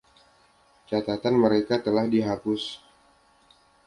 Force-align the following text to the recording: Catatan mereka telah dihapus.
Catatan 0.91 1.35
mereka 1.43 1.75
telah 1.85 2.05
dihapus. 2.13 2.63